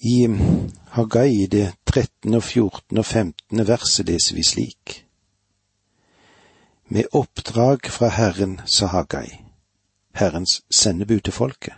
I 0.00 0.28
Hagai 0.94 1.42
i 1.42 1.46
det 1.46 1.74
13., 1.86 2.34
og 2.34 2.42
14. 2.42 2.98
og 2.98 3.04
15. 3.04 3.66
verset 3.66 4.06
leser 4.06 4.34
vi 4.34 4.42
slik. 4.42 5.06
Med 6.88 7.04
oppdrag 7.12 7.90
fra 7.90 8.08
Herren, 8.08 8.60
sa 8.64 8.86
Hagai, 8.86 9.42
Herrens 10.14 10.62
sendebud 10.70 11.20
til 11.20 11.32
folket. 11.32 11.74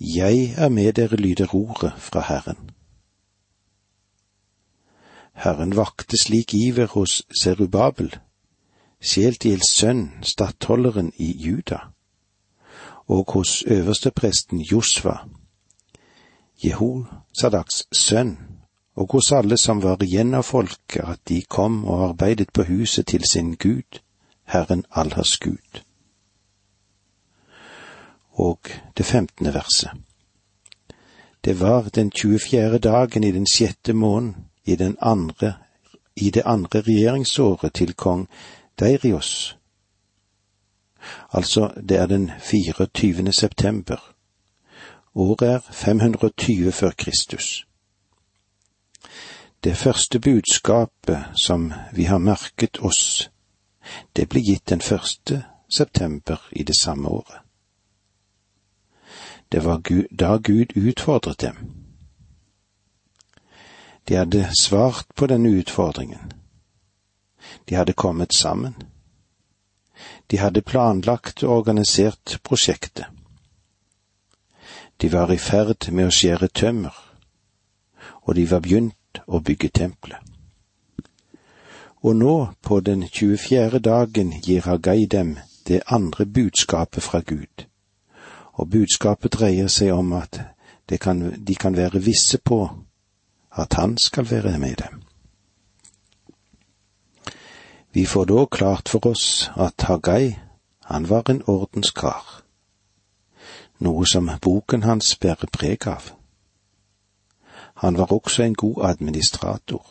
Jeg 0.00 0.54
er 0.56 0.68
med 0.68 0.92
dere, 0.92 1.16
lyder 1.16 1.54
ordet 1.54 1.92
fra 1.98 2.20
Herren. 2.20 2.70
Herren 5.34 5.76
vakte 5.76 6.16
slik 6.16 6.54
iver 6.54 6.86
hos 6.86 7.26
Serubabel, 7.42 8.16
Sjeltiels 9.00 9.68
sønn, 9.68 10.14
stattholderen 10.22 11.12
i 11.16 11.32
Juda, 11.44 11.78
og 13.06 13.32
hos 13.32 13.62
øverstepresten 13.66 14.60
Josva, 14.60 15.18
Jehosadaks 16.64 17.84
sønn, 17.92 18.38
og 18.96 19.12
hos 19.12 19.32
alle 19.32 19.56
som 19.60 19.82
var 19.82 20.02
igjen 20.02 20.34
av 20.34 20.46
folket, 20.48 21.04
at 21.04 21.20
de 21.28 21.42
kom 21.42 21.84
og 21.84 22.08
arbeidet 22.08 22.52
på 22.52 22.64
huset 22.64 23.06
til 23.06 23.24
sin 23.28 23.54
Gud, 23.54 24.00
Herren 24.44 24.84
Allers 24.90 25.38
Gud. 25.38 25.82
Og 28.32 28.58
det 28.96 29.06
femtende 29.06 29.54
verset. 29.54 29.90
Det 31.44 31.60
var 31.60 31.88
den 31.94 32.12
24. 32.20 32.78
dagen 32.78 33.24
i 33.24 33.30
den 33.32 33.46
sjette 33.46 33.92
måneden 33.92 34.46
i, 34.64 34.76
den 34.76 34.96
andre, 35.00 35.54
i 36.16 36.30
det 36.30 36.42
andre 36.44 36.80
regjeringsåret 36.80 37.72
til 37.72 37.94
kong 37.94 38.28
Deirios. 38.80 39.58
Altså, 41.32 41.70
det 41.88 41.96
er 41.96 42.06
den 42.06 42.30
24. 42.40 43.32
september. 43.32 44.15
Året 45.18 45.42
er 45.42 45.58
520 45.70 46.72
før 46.72 46.90
Kristus. 46.90 47.66
Det 49.64 49.76
første 49.76 50.20
budskapet 50.20 51.24
som 51.44 51.72
vi 51.92 52.04
har 52.04 52.18
merket 52.18 52.78
oss, 52.84 53.30
det 54.16 54.28
ble 54.28 54.42
gitt 54.44 54.68
den 54.68 54.80
første 54.80 55.44
september 55.68 56.48
i 56.52 56.62
det 56.62 56.76
samme 56.76 57.08
året. 57.08 57.40
Det 59.52 59.64
var 59.64 59.80
da 60.20 60.36
Gud 60.36 60.76
utfordret 60.76 61.40
dem. 61.40 61.56
De 64.08 64.14
hadde 64.14 64.50
svart 64.60 65.06
på 65.16 65.26
denne 65.26 65.48
utfordringen. 65.48 66.32
De 67.68 67.74
hadde 67.74 67.92
kommet 67.92 68.34
sammen. 68.34 68.74
De 70.30 70.36
hadde 70.38 70.62
planlagt 70.62 71.42
og 71.42 71.56
organisert 71.56 72.40
prosjektet. 72.44 73.15
De 75.02 75.12
var 75.12 75.32
i 75.32 75.38
ferd 75.38 75.90
med 75.92 76.08
å 76.08 76.14
skjære 76.14 76.48
tømmer, 76.48 76.94
og 78.24 78.34
de 78.34 78.46
var 78.50 78.62
begynt 78.64 79.20
å 79.26 79.40
bygge 79.40 79.68
tempelet. 79.68 80.22
Og 82.06 82.16
nå, 82.16 82.34
på 82.62 82.80
den 82.80 83.02
24. 83.08 83.78
dagen, 83.78 84.32
gir 84.42 84.62
Hagai 84.64 85.06
dem 85.06 85.36
det 85.68 85.82
andre 85.86 86.26
budskapet 86.26 87.02
fra 87.02 87.20
Gud, 87.20 87.66
og 88.52 88.70
budskapet 88.70 89.32
dreier 89.32 89.68
seg 89.68 89.92
om 89.92 90.12
at 90.12 90.40
kan, 91.00 91.34
de 91.46 91.54
kan 91.54 91.76
være 91.76 92.00
visse 92.00 92.38
på 92.38 92.60
at 93.52 93.74
han 93.74 93.98
skal 93.98 94.30
være 94.30 94.58
med 94.58 94.76
dem. 94.76 95.02
Vi 97.92 98.06
får 98.06 98.24
da 98.24 98.44
klart 98.46 98.88
for 98.88 99.06
oss 99.06 99.50
at 99.56 99.82
Hagai, 99.82 100.36
han 100.84 101.08
var 101.08 101.30
en 101.30 101.42
ordenskar, 101.46 102.45
noe 103.78 104.06
som 104.06 104.30
boken 104.42 104.82
hans 104.82 105.16
bærer 105.20 105.50
preg 105.52 105.86
av. 105.88 106.10
Han 107.82 107.98
var 107.98 108.12
også 108.12 108.42
en 108.42 108.54
god 108.54 108.84
administrator. 108.84 109.86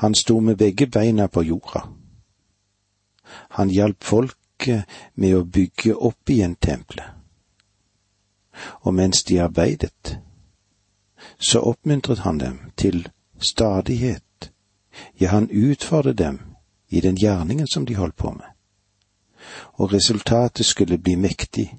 Han 0.00 0.14
sto 0.14 0.40
med 0.40 0.56
begge 0.56 0.86
beina 0.86 1.26
på 1.26 1.42
jorda. 1.42 1.88
Han 3.58 3.70
hjalp 3.70 4.04
folket 4.04 4.84
med 5.14 5.36
å 5.36 5.44
bygge 5.44 5.94
opp 5.94 6.30
igjen 6.30 6.56
tempelet. 6.56 7.12
Og 8.80 8.94
mens 8.94 9.24
de 9.24 9.40
arbeidet, 9.40 10.18
så 11.38 11.60
oppmuntret 11.60 12.24
han 12.24 12.38
dem 12.38 12.58
til 12.76 13.08
stadighet 13.38 14.22
ja, 15.18 15.28
han 15.28 15.50
utfordret 15.50 16.18
dem 16.18 16.40
i 16.88 17.00
den 17.00 17.16
gjerningen 17.16 17.66
som 17.66 17.86
de 17.86 17.94
holdt 17.94 18.16
på 18.16 18.30
med. 18.32 18.46
Og 19.72 19.92
resultatet 19.92 20.66
skulle 20.66 20.98
bli 20.98 21.16
mektig. 21.16 21.76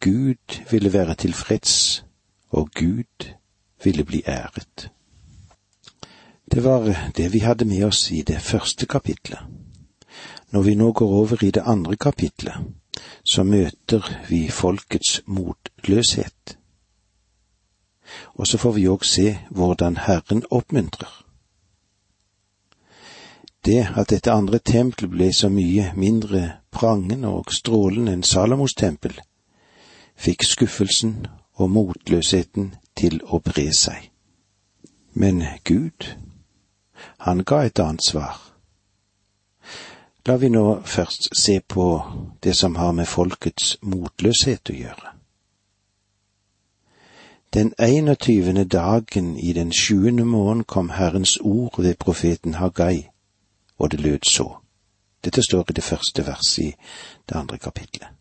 Gud 0.00 0.70
ville 0.70 0.92
være 0.92 1.14
tilfreds, 1.14 2.04
og 2.50 2.70
Gud 2.74 3.28
ville 3.84 4.04
bli 4.04 4.22
æret. 4.26 4.90
Det 6.52 6.64
var 6.64 7.10
det 7.16 7.32
vi 7.32 7.38
hadde 7.38 7.64
med 7.64 7.84
oss 7.84 8.10
i 8.10 8.22
det 8.22 8.42
første 8.42 8.86
kapitlet. 8.86 9.38
Når 10.50 10.62
vi 10.62 10.74
nå 10.74 10.92
går 10.92 11.08
over 11.08 11.44
i 11.44 11.50
det 11.50 11.62
andre 11.66 11.96
kapitlet, 11.96 12.54
så 13.24 13.42
møter 13.42 14.24
vi 14.28 14.48
folkets 14.48 15.22
motløshet. 15.26 16.58
Og 18.34 18.46
så 18.46 18.58
får 18.58 18.72
vi 18.72 18.88
òg 18.88 19.04
se 19.04 19.38
hvordan 19.50 19.96
Herren 19.96 20.44
oppmuntrer. 20.50 21.24
Det 23.64 23.88
at 23.96 24.10
dette 24.10 24.32
andre 24.32 24.58
tempelet 24.58 25.10
ble 25.10 25.32
så 25.32 25.48
mye 25.52 25.92
mindre 25.96 26.52
prangende 26.70 27.28
og 27.28 27.52
strålende 27.52 28.12
enn 28.12 28.22
Salomos 28.22 28.74
tempel, 28.74 29.20
fikk 30.18 30.44
skuffelsen 30.44 31.26
og 31.54 31.70
motløsheten 31.70 32.74
til 32.98 33.20
å 33.24 33.40
bre 33.44 33.68
seg. 33.74 34.10
Men 35.14 35.42
Gud, 35.64 36.14
han 37.24 37.44
ga 37.44 37.62
et 37.66 37.80
annet 37.82 38.04
svar. 38.04 38.36
La 40.26 40.36
vi 40.36 40.50
nå 40.52 40.80
først 40.84 41.30
se 41.38 41.60
på 41.60 41.86
det 42.44 42.56
som 42.56 42.76
har 42.76 42.92
med 42.92 43.08
folkets 43.08 43.76
motløshet 43.82 44.70
å 44.70 44.76
gjøre. 44.76 45.14
Den 47.54 47.72
21. 47.78 48.64
dagen 48.68 49.36
i 49.38 49.54
den 49.56 49.72
sjuende 49.72 50.24
måneden 50.24 50.64
kom 50.64 50.90
Herrens 50.90 51.38
ord 51.40 51.80
ved 51.80 51.96
profeten 51.96 52.54
Hagai 52.60 53.08
og 53.78 53.90
det 53.90 54.00
lød 54.00 54.28
så. 54.28 54.50
Dette 55.24 55.42
står 55.42 55.70
i 55.70 55.72
det 55.72 55.84
første 55.84 56.26
verset 56.26 56.64
i 56.64 56.74
det 57.28 57.36
andre 57.36 57.58
kapitlet. 57.58 58.17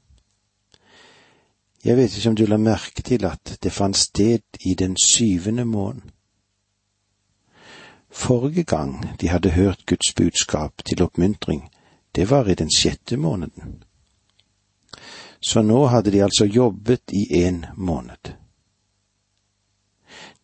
Jeg 1.88 1.98
vet 1.98 2.18
ikke 2.18 2.30
om 2.30 2.36
du 2.36 2.46
la 2.46 2.58
merke 2.60 3.02
til 3.02 3.24
at 3.26 3.54
det 3.64 3.72
fant 3.72 3.96
sted 3.98 4.60
i 4.60 4.74
den 4.76 4.98
syvende 5.00 5.66
måneden. 5.66 6.12
Forrige 8.12 8.64
gang 8.64 9.20
de 9.22 9.30
hadde 9.30 9.50
hørt 9.50 9.86
Guds 9.86 10.14
budskap 10.14 10.84
til 10.86 11.02
oppmuntring, 11.02 11.70
det 12.16 12.30
var 12.30 12.48
i 12.48 12.56
den 12.56 12.72
sjette 12.78 13.18
måneden. 13.18 13.84
Så 15.42 15.62
nå 15.62 15.86
hadde 15.86 16.12
de 16.12 16.24
altså 16.24 16.46
jobbet 16.46 17.02
i 17.14 17.44
en 17.46 17.66
måned. 17.78 18.34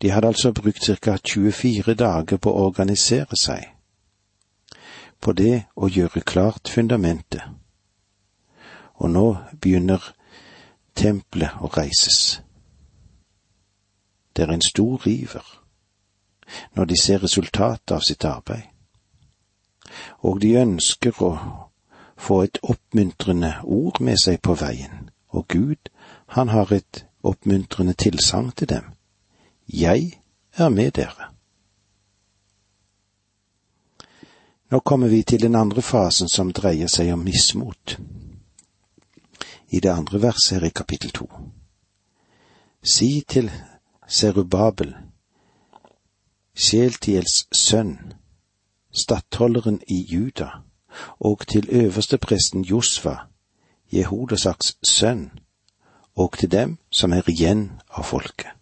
De 0.02 0.10
hadde 0.10 0.28
altså 0.28 0.54
brukt 0.54 0.90
ca. 1.04 1.18
24 1.28 1.94
dager 1.94 2.38
på 2.38 2.52
å 2.52 2.66
organisere 2.66 3.36
seg 3.36 3.68
på 5.20 5.32
det 5.34 5.64
å 5.76 5.88
gjøre 5.88 6.22
klart 6.22 6.70
fundamentet. 6.70 7.44
Og 8.96 9.10
nå 9.10 9.28
begynner 9.62 10.14
tempelet 10.96 11.62
å 11.62 11.70
reises. 11.74 12.42
Det 14.34 14.46
er 14.46 14.54
en 14.54 14.66
stor 14.66 15.06
river 15.06 15.60
når 16.76 16.86
de 16.86 16.98
ser 17.02 17.24
resultatet 17.24 17.92
av 17.96 18.02
sitt 18.06 18.26
arbeid, 18.26 18.66
og 20.22 20.42
de 20.42 20.56
ønsker 20.60 21.22
å 21.24 21.32
få 22.18 22.42
et 22.44 22.60
oppmuntrende 22.64 23.56
ord 23.64 24.02
med 24.02 24.20
seg 24.22 24.42
på 24.42 24.56
veien, 24.60 25.10
og 25.30 25.48
Gud, 25.48 25.90
han 26.36 26.50
har 26.50 26.72
et 26.74 27.06
oppmuntrende 27.24 27.94
tilsagn 27.94 28.52
til 28.52 28.70
dem. 28.70 28.92
Jeg 29.68 30.20
er 30.58 30.70
med 30.70 30.92
dere. 30.92 31.32
Nå 34.70 34.80
kommer 34.80 35.08
vi 35.08 35.24
til 35.24 35.42
den 35.42 35.56
andre 35.56 35.82
fasen 35.82 36.30
som 36.30 36.52
dreier 36.54 36.90
seg 36.90 37.14
om 37.14 37.24
mismot. 37.24 37.98
I 39.74 39.80
det 39.80 39.90
andre 39.90 40.22
verset 40.22 40.60
her 40.60 40.68
i 40.68 40.70
kapittel 40.70 41.10
to. 41.10 41.26
Si 42.84 43.24
til 43.28 43.50
Serubabel, 44.08 44.94
Sjeltiels 46.54 47.48
sønn, 47.52 48.14
stattholderen 48.92 49.80
i 49.88 50.04
Juda, 50.12 50.50
og 51.20 51.48
til 51.48 51.70
øverstepresten 51.72 52.62
Josva, 52.62 53.16
Jehodasaks 53.94 54.76
sønn, 54.84 55.32
og 56.16 56.38
til 56.38 56.52
dem 56.52 56.78
som 56.92 57.14
er 57.14 57.30
igjen 57.30 57.72
av 57.90 58.06
folket. 58.06 58.54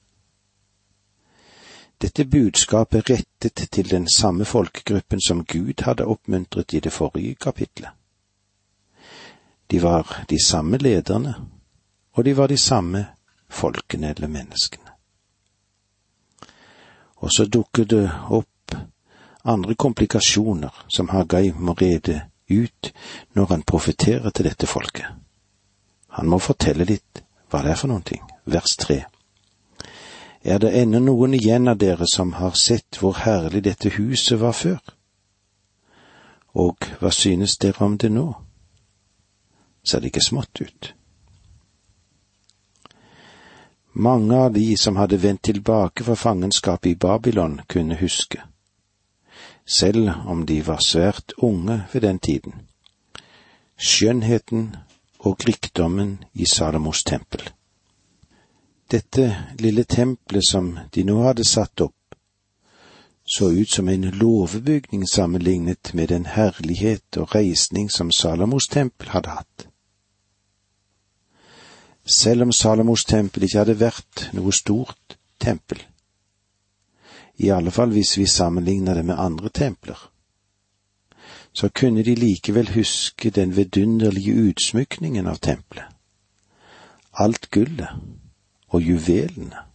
Dette 2.02 2.26
budskapet 2.26 3.10
rettet 3.10 3.68
til 3.72 3.90
den 3.90 4.08
samme 4.10 4.46
folkegruppen 4.46 5.22
som 5.22 5.44
Gud 5.46 5.84
hadde 5.84 6.06
oppmuntret 6.06 6.74
i 6.74 6.80
det 6.80 6.94
forrige 6.94 7.36
kapitlet. 7.36 7.92
De 9.72 9.80
var 9.80 10.26
de 10.30 10.38
samme 10.46 10.78
lederne, 10.78 11.36
og 12.12 12.26
de 12.26 12.38
var 12.38 12.48
de 12.48 12.58
samme 12.58 13.06
folkene 13.50 14.10
eller 14.10 14.28
menneskene. 14.28 14.90
Og 17.16 17.32
så 17.32 17.46
dukker 17.46 17.86
det 17.86 18.10
opp 18.30 18.76
andre 19.44 19.76
komplikasjoner 19.76 20.84
som 20.88 21.10
Hagai 21.10 21.54
må 21.56 21.74
rede 21.74 22.22
ut 22.50 22.92
når 23.34 23.46
han 23.46 23.64
profeterer 23.64 24.30
til 24.30 24.46
dette 24.46 24.68
folket. 24.68 25.08
Han 26.20 26.28
må 26.28 26.40
fortelle 26.40 26.84
litt 26.84 27.24
hva 27.50 27.64
det 27.64 27.72
er 27.72 27.80
for 27.80 27.94
noen 27.94 28.04
ting. 28.04 28.22
Vers 28.44 28.76
tre. 28.76 29.06
Er 30.44 30.60
det 30.60 30.76
ennå 30.76 31.00
noen 31.00 31.34
igjen 31.38 31.72
av 31.72 31.78
dere 31.78 32.08
som 32.12 32.34
har 32.34 32.58
sett 32.60 33.00
hvor 33.00 33.24
herlig 33.24 33.64
dette 33.64 33.96
huset 33.96 34.40
var 34.42 34.58
før? 34.58 34.80
Og 36.60 36.92
hva 37.00 37.12
synes 37.16 37.56
dere 37.62 37.86
om 37.86 37.96
det 37.98 38.12
nå? 38.12 38.34
Ser 39.84 40.00
det 40.00 40.12
ikke 40.12 40.24
smått 40.24 40.62
ut? 40.62 40.94
Mange 43.94 44.36
av 44.36 44.54
de 44.54 44.78
som 44.78 44.96
hadde 44.96 45.18
vendt 45.18 45.42
tilbake 45.44 46.04
fra 46.04 46.16
fangenskapet 46.16 46.92
i 46.92 46.96
Babylon, 46.96 47.62
kunne 47.68 47.98
huske, 48.00 48.42
selv 49.66 50.12
om 50.26 50.46
de 50.46 50.62
var 50.68 50.80
svært 50.80 51.34
unge 51.38 51.84
ved 51.94 52.02
den 52.02 52.20
tiden, 52.20 52.54
skjønnheten 53.78 54.76
og 55.20 55.44
rikdommen 55.48 56.24
i 56.34 56.46
Salomos 56.46 57.04
tempel. 57.04 57.50
Dette 58.92 59.26
lille 59.60 59.84
tempelet 59.84 60.48
som 60.48 60.78
de 60.96 61.04
nå 61.04 61.18
hadde 61.24 61.44
satt 61.48 61.82
opp, 61.82 62.16
så 63.26 63.52
ut 63.52 63.70
som 63.70 63.90
en 63.90 64.10
låvebygning 64.10 65.04
sammenlignet 65.08 65.94
med 65.94 66.08
den 66.08 66.26
herlighet 66.26 67.18
og 67.18 67.36
reisning 67.36 67.92
som 67.92 68.12
Salomos 68.12 68.68
tempel 68.72 69.12
hadde 69.12 69.30
hatt. 69.30 69.71
Selv 72.12 72.42
om 72.44 72.52
Salomos 72.52 73.06
tempel 73.08 73.46
ikke 73.48 73.62
hadde 73.62 73.78
vært 73.80 74.26
noe 74.36 74.52
stort 74.52 75.16
tempel, 75.40 75.80
i 77.40 77.50
alle 77.56 77.72
fall 77.72 77.94
hvis 77.96 78.18
vi 78.20 78.26
sammenligner 78.28 79.00
det 79.00 79.06
med 79.08 79.20
andre 79.20 79.50
templer, 79.50 79.98
så 81.54 81.70
kunne 81.70 82.04
de 82.04 82.16
likevel 82.16 82.74
huske 82.76 83.30
den 83.30 83.56
vidunderlige 83.56 84.36
utsmykningen 84.50 85.28
av 85.28 85.40
tempelet. 85.40 85.88
Alt 87.14 87.50
gullet 87.52 87.90
og 88.68 88.84
juvelene 88.84 89.66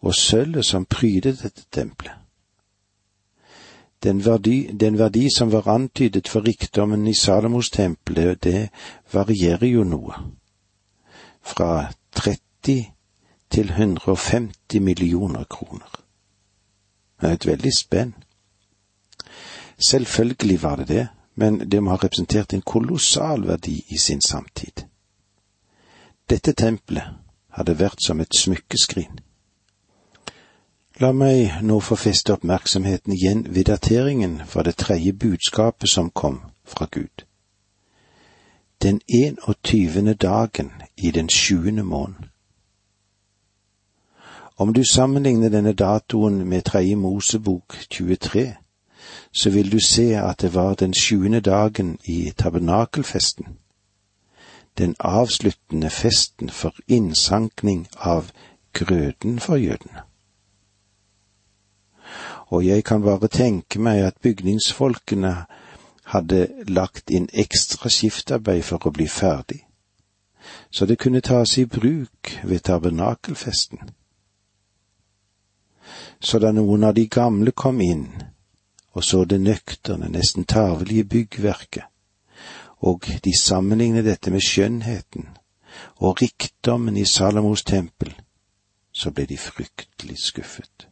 og 0.00 0.16
sølvet 0.16 0.64
som 0.64 0.88
prydet 0.88 1.42
dette 1.42 1.68
tempelet. 1.72 2.16
Den 4.00 4.24
verdi, 4.24 4.70
den 4.72 4.96
verdi 4.98 5.26
som 5.36 5.52
var 5.52 5.68
antydet 5.68 6.28
for 6.28 6.40
rikdommen 6.40 7.06
i 7.06 7.14
Salomos 7.14 7.68
tempel, 7.70 8.36
det 8.40 8.70
varierer 9.12 9.68
jo 9.68 9.84
noe. 9.84 10.39
Fra 11.50 11.92
30 12.12 12.92
til 13.50 13.70
150 13.70 14.80
millioner 14.80 15.44
kroner. 15.44 16.02
Det 17.20 17.28
er 17.28 17.32
et 17.32 17.46
veldig 17.46 17.72
spenn. 17.76 18.14
Selvfølgelig 19.90 20.62
var 20.62 20.76
det 20.76 20.88
det, 20.88 21.08
men 21.34 21.70
det 21.70 21.82
må 21.82 21.90
ha 21.90 21.96
representert 21.96 22.54
en 22.54 22.62
kolossal 22.62 23.46
verdi 23.48 23.84
i 23.88 23.98
sin 23.98 24.20
samtid. 24.20 24.84
Dette 26.30 26.52
tempelet 26.52 27.16
hadde 27.56 27.78
vært 27.78 28.04
som 28.06 28.20
et 28.20 28.36
smykkeskrin. 28.38 29.18
La 31.00 31.12
meg 31.16 31.62
nå 31.64 31.80
få 31.80 31.96
feste 31.96 32.34
oppmerksomheten 32.36 33.12
igjen 33.16 33.46
ved 33.48 33.64
dateringen 33.64 34.40
for 34.46 34.62
det 34.62 34.76
tredje 34.76 35.12
budskapet 35.12 35.88
som 35.88 36.10
kom 36.10 36.40
fra 36.64 36.86
Gud. 36.90 37.24
Den 38.82 39.00
21. 39.08 40.14
dagen 40.14 40.72
i 40.96 41.10
den 41.10 41.28
sjuende 41.28 41.82
måneden. 41.82 42.30
Om 44.56 44.74
du 44.74 44.84
sammenligner 44.84 45.48
denne 45.48 45.72
datoen 45.72 46.48
med 46.48 46.62
tredje 46.62 46.96
Mosebok 46.96 47.76
23, 47.90 48.54
så 49.32 49.50
vil 49.50 49.72
du 49.72 49.78
se 49.88 50.02
at 50.02 50.40
det 50.40 50.54
var 50.54 50.74
den 50.74 50.94
sjuende 50.94 51.40
dagen 51.40 51.98
i 52.04 52.32
tabernakelfesten, 52.38 53.46
den 54.78 54.96
avsluttende 54.98 55.90
festen 55.90 56.50
for 56.50 56.74
innsankning 56.88 57.88
av 57.96 58.30
grøden 58.72 59.40
for 59.40 59.56
jødene 59.56 60.10
og 62.50 62.66
jeg 62.66 62.84
kan 62.84 63.02
bare 63.02 63.28
tenke 63.28 63.78
meg 63.78 64.02
at 64.02 64.18
bygningsfolkene 64.22 65.34
hadde 66.12 66.48
lagt 66.68 67.10
inn 67.10 67.28
ekstra 67.32 67.90
skiftarbeid 67.90 68.64
for 68.66 68.86
å 68.86 68.94
bli 68.94 69.06
ferdig, 69.08 69.62
så 70.70 70.86
det 70.86 70.98
kunne 70.98 71.20
tas 71.20 71.58
i 71.58 71.66
bruk 71.66 72.34
ved 72.42 72.64
tabernakelfesten. 72.66 73.90
Så 76.20 76.38
da 76.38 76.52
noen 76.52 76.84
av 76.84 76.94
de 76.94 77.06
gamle 77.06 77.52
kom 77.52 77.80
inn 77.80 78.08
og 78.92 79.04
så 79.04 79.24
det 79.24 79.40
nøkterne, 79.40 80.08
nesten 80.08 80.44
tarvelige 80.44 81.04
byggverket, 81.04 81.84
og 82.78 83.06
de 83.24 83.38
sammenlignet 83.38 84.04
dette 84.04 84.30
med 84.30 84.42
skjønnheten 84.42 85.28
og 85.96 86.22
rikdommen 86.22 86.96
i 86.96 87.04
Salomos 87.04 87.62
tempel, 87.62 88.12
så 88.92 89.12
ble 89.14 89.26
de 89.30 89.38
fryktelig 89.38 90.18
skuffet. 90.18 90.88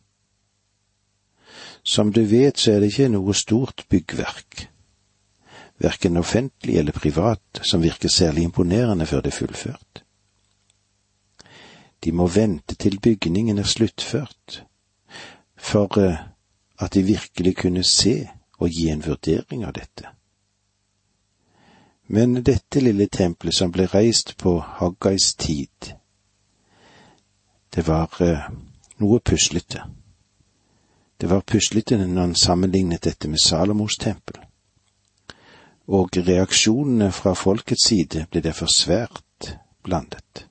Som 1.83 2.13
du 2.13 2.23
vet, 2.23 2.59
så 2.59 2.73
er 2.73 2.81
det 2.81 2.93
ikke 2.93 3.09
noe 3.11 3.35
stort 3.35 3.87
byggverk, 3.91 4.69
verken 5.79 6.17
offentlig 6.17 6.77
eller 6.77 6.93
privat, 6.93 7.61
som 7.63 7.83
virker 7.83 8.09
særlig 8.09 8.43
imponerende 8.43 9.07
før 9.07 9.21
det 9.21 9.33
er 9.33 9.39
fullført. 9.39 10.05
De 12.05 12.13
må 12.13 12.27
vente 12.27 12.75
til 12.75 13.01
bygningen 13.01 13.59
er 13.59 13.63
sluttført, 13.63 14.65
for 15.57 15.99
eh, 15.99 16.17
at 16.79 16.95
de 16.95 17.03
virkelig 17.03 17.57
kunne 17.57 17.85
se 17.85 18.29
og 18.59 18.71
gi 18.71 18.89
en 18.89 19.07
vurdering 19.07 19.65
av 19.65 19.73
dette. 19.73 20.07
Men 22.09 22.43
dette 22.43 22.81
lille 22.81 23.07
tempelet 23.07 23.55
som 23.55 23.73
ble 23.73 23.87
reist 23.87 24.37
på 24.39 24.59
Haggais 24.61 25.35
tid, 25.35 25.95
det 27.75 27.87
var 27.87 28.23
eh, 28.23 28.47
noe 28.99 29.21
puslete. 29.21 29.83
Det 31.21 31.31
var 31.31 31.41
puslete 31.41 31.99
når 31.99 32.21
han 32.21 32.35
sammenlignet 32.35 33.05
dette 33.05 33.29
med 33.29 33.43
Salomos 33.43 33.97
tempel. 33.99 34.48
Og 35.89 36.11
reaksjonene 36.17 37.13
fra 37.13 37.33
folkets 37.33 37.89
side 37.89 38.27
ble 38.31 38.43
derfor 38.45 38.69
svært 38.73 39.57
blandet. 39.85 40.45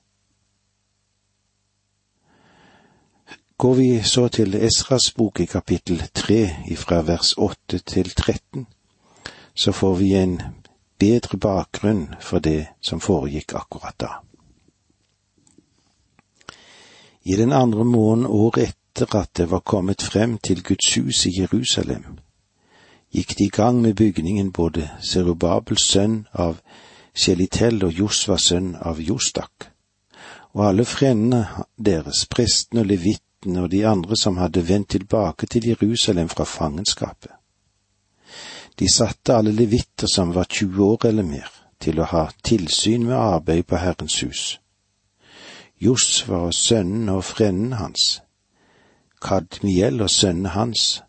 Går 3.58 3.74
vi 3.74 4.02
så 4.02 4.28
til 4.28 4.54
Esras 4.54 5.10
bok 5.10 5.40
i 5.40 5.46
kapittel 5.50 6.02
tre 6.14 6.42
ifra 6.70 7.00
vers 7.02 7.34
åtte 7.38 7.78
til 7.78 8.10
tretten, 8.14 8.66
så 9.54 9.72
får 9.72 9.94
vi 9.98 10.12
en 10.14 10.36
bedre 10.98 11.38
bakgrunn 11.38 12.14
for 12.20 12.38
det 12.38 12.68
som 12.80 13.00
foregikk 13.00 13.54
akkurat 13.58 13.98
da. 13.98 14.12
I 17.24 17.36
den 17.36 17.52
andre 17.52 17.84
måneden 17.84 18.26
året 18.26 18.70
etter 18.70 19.16
at 19.18 19.34
det 19.36 19.50
var 19.50 19.60
kommet 19.60 20.02
frem 20.02 20.38
til 20.38 20.62
Guds 20.62 20.94
hus 20.94 21.26
i 21.26 21.40
Jerusalem, 21.40 22.17
gikk 23.14 23.36
de 23.38 23.44
i 23.44 23.54
gang 23.54 23.80
med 23.82 23.94
bygningen 23.96 24.52
både 24.52 24.90
Serubabels 25.00 25.86
sønn 25.92 26.26
av 26.32 26.60
Sjelitel 27.14 27.82
og 27.84 27.92
Josvas 27.92 28.50
sønn 28.50 28.74
av 28.76 29.00
Jostak, 29.00 29.70
og 30.54 30.66
alle 30.68 30.84
frendene 30.84 31.64
deres, 31.76 32.26
prestene 32.30 32.84
og 32.84 32.92
levittene 32.92 33.64
og 33.64 33.72
de 33.72 33.84
andre 33.86 34.16
som 34.20 34.38
hadde 34.38 34.66
vendt 34.68 34.92
tilbake 34.96 35.46
til 35.46 35.68
Jerusalem 35.72 36.28
fra 36.28 36.44
fangenskapet. 36.44 37.32
De 38.78 38.86
satte 38.92 39.34
alle 39.34 39.52
levitter 39.52 40.06
som 40.06 40.34
var 40.34 40.44
20 40.44 40.84
år 40.84 41.08
eller 41.08 41.26
mer, 41.26 41.50
til 41.80 42.00
å 42.00 42.06
ha 42.10 42.28
tilsyn 42.44 43.06
med 43.06 43.16
arbeid 43.16 43.66
på 43.66 43.78
Herrens 43.78 44.20
hus. 44.22 44.42
Josva 45.80 46.44
og 46.48 46.54
sønnen 46.54 47.08
og 47.08 47.24
frenden 47.24 47.72
hans, 47.78 48.20
Kadmiel 49.22 50.02
og 50.02 50.10
sønnene 50.10 50.54
hans, 50.54 51.02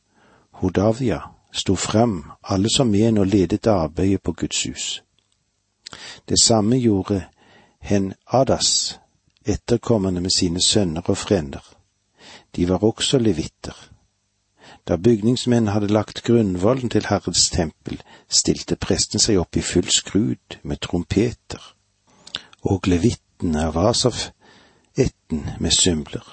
Hodavia, 0.62 1.22
sto 1.52 1.76
frem, 1.76 2.24
alle 2.44 2.70
som 2.70 2.96
en 2.96 3.18
og 3.18 3.28
ledet 3.28 3.68
arbeidet 3.68 4.22
på 4.22 4.34
Guds 4.34 4.64
hus. 4.64 5.04
Det 6.30 6.42
samme 6.42 6.78
gjorde 6.78 7.24
Hen 7.82 8.14
Adas, 8.28 9.00
etterkommerne 9.46 10.22
med 10.22 10.30
sine 10.30 10.62
sønner 10.62 11.02
og 11.02 11.18
frender. 11.18 11.76
De 12.56 12.70
var 12.70 12.84
også 12.84 13.18
levitter. 13.18 13.90
Da 14.88 14.96
bygningsmenn 14.96 15.68
hadde 15.68 15.88
lagt 15.88 16.24
grunnvollen 16.24 16.90
til 16.90 17.06
Herrens 17.10 17.50
tempel, 17.50 18.02
stilte 18.30 18.76
presten 18.76 19.20
seg 19.20 19.40
opp 19.40 19.58
i 19.58 19.62
full 19.62 19.90
skrud 19.90 20.60
med 20.64 20.82
trompeter, 20.82 21.62
og 22.62 22.88
levittene 22.88 23.68
av 23.70 23.78
Asaf 23.78 24.30
etten 24.98 25.46
med 25.60 25.72
symbler. 25.72 26.26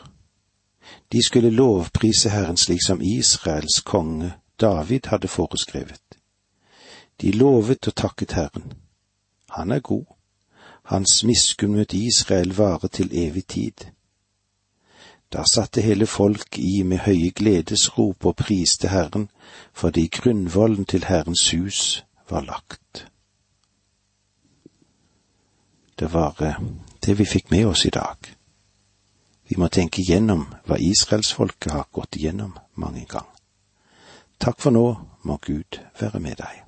De 1.12 1.22
skulle 1.22 1.50
lovprise 1.50 2.30
Herren 2.30 2.56
slik 2.56 2.82
som 2.86 3.02
Israels 3.02 3.80
konge 3.80 4.32
David 4.60 5.06
hadde 5.06 5.28
foreskrevet. 5.28 6.02
De 7.20 7.32
lovet 7.32 7.88
og 7.88 7.94
takket 7.94 8.32
Herren. 8.32 8.72
Han 9.50 9.70
er 9.70 9.80
god. 9.80 10.04
Hans 10.82 11.24
miskunn 11.24 11.76
mot 11.76 11.92
Israel 11.92 12.56
varer 12.56 12.88
til 12.88 13.10
evig 13.12 13.46
tid. 13.46 13.86
Da 15.32 15.44
satte 15.44 15.80
hele 15.80 16.06
folk 16.06 16.58
i 16.58 16.82
med 16.82 16.98
høye 16.98 17.30
gledesrop 17.30 18.24
og 18.24 18.36
priste 18.36 18.88
Herren, 18.88 19.30
fordi 19.72 20.06
grunnvollen 20.06 20.84
til 20.84 21.04
Herrens 21.04 21.50
hus 21.50 22.04
var 22.30 22.40
lagt. 22.40 23.06
Det 25.98 26.12
var 26.12 26.42
eh, 26.42 26.60
det 27.06 27.18
vi 27.18 27.24
fikk 27.24 27.50
med 27.50 27.66
oss 27.66 27.84
i 27.84 27.90
dag. 27.90 28.16
Vi 29.48 29.56
må 29.58 29.68
tenke 29.68 30.00
igjennom 30.02 30.46
hva 30.66 30.78
israelsfolket 30.78 31.72
har 31.72 31.88
gått 31.92 32.16
igjennom 32.16 32.56
mange 32.74 33.04
ganger. 33.08 33.32
Takk 34.38 34.60
for 34.60 34.70
nå, 34.70 34.86
må 35.24 35.38
Gud 35.42 35.80
være 36.00 36.20
med 36.20 36.40
deg. 36.40 36.62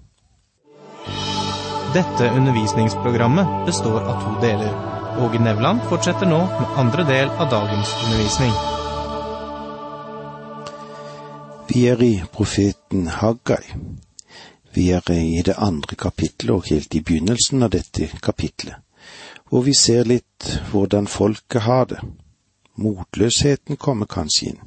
Dette 1.95 2.31
undervisningsprogrammet 2.37 3.65
består 3.67 4.03
av 4.03 4.25
to 4.25 4.35
deler. 4.43 4.75
Åge 5.25 5.39
Nevland 5.41 5.81
fortsetter 5.89 6.29
nå 6.29 6.41
med 6.47 6.75
andre 6.83 7.05
del 7.09 7.31
av 7.31 7.49
dagens 7.51 7.95
undervisning. 8.05 8.53
Vi 11.69 11.87
er 11.89 12.03
i 12.03 12.13
profeten 12.33 13.09
Haggai. 13.09 13.65
Vi 14.75 14.91
er 14.91 15.11
i 15.11 15.43
det 15.43 15.57
andre 15.59 15.97
kapittelet 15.97 16.55
og 16.55 16.69
helt 16.71 16.95
i 16.95 17.01
begynnelsen 17.01 17.63
av 17.63 17.73
dette 17.73 18.09
kapitlet, 18.23 18.77
hvor 19.49 19.65
vi 19.67 19.75
ser 19.75 20.05
litt 20.09 20.49
hvordan 20.71 21.09
folket 21.09 21.63
har 21.65 21.89
det. 21.91 22.01
Motløsheten 22.79 23.77
kommer 23.77 24.07
kanskje 24.07 24.53
inn, 24.53 24.61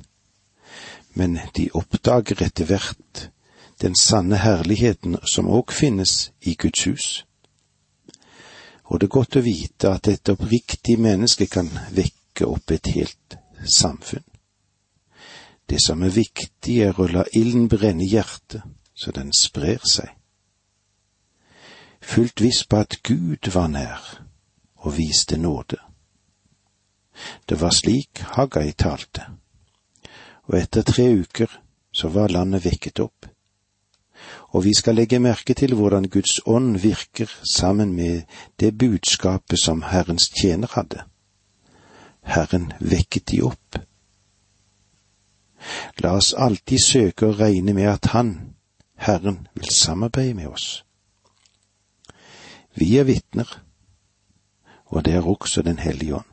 men 1.13 1.39
de 1.55 1.69
oppdager 1.73 2.43
etter 2.45 2.65
hvert 2.65 3.29
den 3.81 3.95
sanne 3.95 4.37
herligheten 4.37 5.17
som 5.25 5.49
òg 5.49 5.73
finnes 5.73 6.31
i 6.41 6.55
Guds 6.55 6.85
hus. 6.85 7.07
Og 8.91 8.99
det 8.99 9.07
er 9.07 9.15
godt 9.15 9.39
å 9.39 9.45
vite 9.45 9.89
at 9.89 10.07
et 10.11 10.29
oppriktig 10.29 10.97
menneske 10.99 11.47
kan 11.47 11.69
vekke 11.95 12.45
opp 12.45 12.71
et 12.71 12.91
helt 12.95 13.37
samfunn. 13.65 14.25
Det 15.69 15.79
som 15.79 16.03
er 16.03 16.11
viktig, 16.11 16.81
er 16.83 16.97
å 16.99 17.07
la 17.07 17.23
ilden 17.33 17.69
brenne 17.71 18.03
hjertet, 18.03 18.61
så 18.93 19.13
den 19.15 19.31
sprer 19.33 19.79
seg. 19.87 20.09
Fullt 22.01 22.41
viss 22.41 22.65
på 22.67 22.81
at 22.81 22.97
Gud 23.07 23.47
var 23.53 23.69
nær 23.71 24.01
og 24.83 24.97
viste 24.97 25.37
nåde. 25.37 25.77
Det 27.47 27.61
var 27.61 27.71
slik 27.71 28.19
Haggai 28.35 28.73
talte, 28.73 29.29
og 30.51 30.57
etter 30.59 30.83
tre 30.83 31.07
uker 31.23 31.59
så 31.95 32.11
var 32.11 32.33
landet 32.33 32.65
vekket 32.65 32.99
opp 32.99 33.31
og 34.51 34.63
vi 34.63 34.73
skal 34.75 34.95
legge 34.95 35.19
merke 35.19 35.53
til 35.53 35.75
hvordan 35.75 36.09
Guds 36.11 36.39
ånd 36.45 36.77
virker 36.83 37.31
sammen 37.53 37.93
med 37.95 38.21
det 38.59 38.77
budskapet 38.77 39.59
som 39.59 39.81
Herrens 39.81 40.29
tjener 40.29 40.67
hadde. 40.75 41.03
Herren 42.21 42.71
vekket 42.79 43.31
de 43.31 43.41
opp. 43.47 43.79
La 46.03 46.15
oss 46.17 46.33
alltid 46.33 46.83
søke 46.83 47.29
å 47.29 47.37
regne 47.37 47.73
med 47.73 47.89
at 47.89 48.11
Han, 48.15 48.55
Herren, 48.97 49.47
vil 49.53 49.71
samarbeide 49.71 50.33
med 50.33 50.47
oss. 50.47 50.83
Vi 52.75 52.97
er 52.97 53.05
vitner, 53.05 53.47
og 54.85 55.05
det 55.05 55.13
er 55.15 55.27
også 55.27 55.61
Den 55.61 55.79
hellige 55.79 56.15
ånd. 56.15 56.30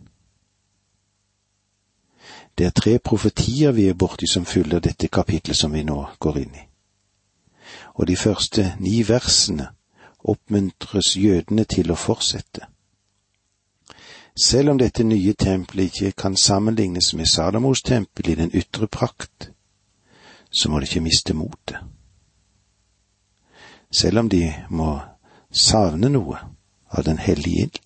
Det 2.59 2.67
er 2.67 2.75
tre 2.75 2.99
profetier 2.99 3.73
vi 3.73 3.87
er 3.88 3.95
borti 3.95 4.27
som 4.27 4.45
fyller 4.45 4.83
dette 4.83 5.09
kapitlet 5.09 5.57
som 5.57 5.73
vi 5.73 5.85
nå 5.87 6.00
går 6.19 6.43
inn 6.43 6.57
i 6.59 6.69
og 7.99 8.07
de 8.07 8.17
første 8.17 8.75
ni 8.81 9.03
versene 9.09 9.69
oppmuntres 10.19 11.17
jødene 11.17 11.65
til 11.65 11.91
å 11.91 11.99
fortsette. 11.99 12.67
Selv 14.38 14.71
om 14.71 14.79
dette 14.79 15.03
nye 15.05 15.35
tempelet 15.35 15.91
ikke 15.91 16.12
kan 16.23 16.37
sammenlignes 16.37 17.11
med 17.19 17.27
Salomos 17.27 17.83
tempel 17.83 18.31
i 18.31 18.37
den 18.38 18.55
ytre 18.55 18.87
prakt, 18.87 19.50
så 20.50 20.71
må 20.71 20.79
de 20.79 20.87
ikke 20.87 21.03
miste 21.03 21.35
motet. 21.35 21.81
Selv 23.91 24.19
om 24.19 24.29
de 24.29 24.45
må 24.71 25.00
savne 25.50 26.11
noe 26.12 26.38
av 26.91 27.05
den 27.05 27.19
hellige 27.19 27.67
ild 27.67 27.81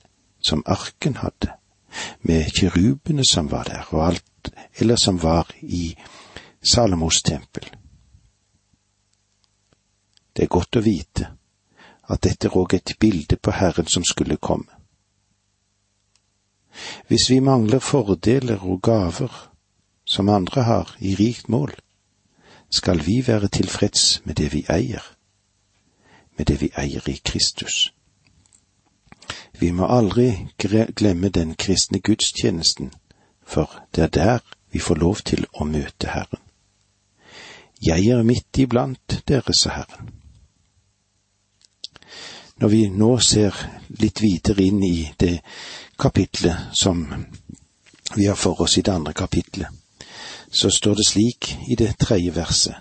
som 0.45 0.65
arken 0.67 1.17
hadde, 1.23 1.55
med 2.21 2.53
kirubene 2.59 3.25
som 3.25 3.51
var 3.51 3.65
der, 3.65 3.89
og 3.91 4.07
alt 4.07 4.32
eller 4.81 4.97
som 4.97 5.19
var 5.23 5.51
i 5.63 5.97
Salomos 6.63 7.23
tempel 7.23 7.71
det 10.37 10.43
er 10.43 10.53
godt 10.53 10.77
å 10.77 10.85
vite 10.85 11.29
at 12.13 12.23
dette 12.25 12.49
er 12.49 12.75
et 12.75 12.95
bilde 13.01 13.37
på 13.37 13.53
Herren 13.53 13.87
som 13.87 14.05
skulle 14.05 14.37
komme. 14.37 14.69
Hvis 17.09 17.29
vi 17.31 17.41
mangler 17.41 17.79
fordeler 17.79 18.65
og 18.65 18.83
gaver 18.83 19.33
som 20.05 20.29
andre 20.29 20.63
har 20.63 20.97
i 21.01 21.15
rikt 21.15 21.49
mål, 21.49 21.73
skal 22.71 23.05
vi 23.05 23.21
være 23.27 23.49
tilfreds 23.49 24.23
med 24.25 24.35
det 24.35 24.53
vi 24.53 24.65
eier, 24.69 25.05
med 26.39 26.47
det 26.47 26.61
vi 26.61 26.71
eier 26.77 27.09
i 27.09 27.21
Kristus. 27.25 27.93
Vi 29.61 29.71
må 29.71 29.87
aldri 29.87 30.49
glemme 30.97 31.29
den 31.29 31.55
kristne 31.55 32.01
gudstjenesten, 32.01 32.93
for 33.47 33.71
det 33.95 34.03
er 34.03 34.09
der 34.09 34.39
vi 34.73 34.79
får 34.79 34.95
lov 34.95 35.17
til 35.25 35.47
å 35.53 35.65
møte 35.65 36.09
Herren. 36.09 36.41
Jeg 37.83 38.09
er 38.09 38.23
midt 38.23 38.59
iblant 38.59 39.23
dere, 39.29 39.55
sa 39.55 39.71
Herren. 39.71 40.11
Når 42.57 42.69
vi 42.69 42.83
nå 42.89 43.17
ser 43.19 43.57
litt 43.99 44.23
videre 44.23 44.63
inn 44.63 44.83
i 44.87 45.09
det 45.19 45.41
kapitlet 45.99 46.71
som 46.79 47.03
vi 48.15 48.27
har 48.27 48.39
for 48.39 48.61
oss 48.63 48.79
i 48.79 48.85
det 48.87 48.93
andre 48.93 49.13
kapitlet, 49.13 49.69
så 50.53 50.71
står 50.71 50.95
det 50.95 51.07
slik 51.09 51.57
i 51.69 51.77
det 51.77 51.97
tredje 51.99 52.35
verset. 52.37 52.77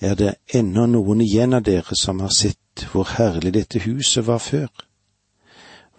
Er 0.00 0.14
det 0.14 0.34
ennå 0.54 0.86
noen 0.86 1.20
igjen 1.24 1.54
av 1.54 1.64
dere 1.66 1.96
som 1.96 2.20
har 2.20 2.34
sett 2.34 2.84
hvor 2.92 3.16
herlig 3.16 3.54
dette 3.54 3.80
huset 3.82 4.26
var 4.26 4.38
før? 4.38 4.68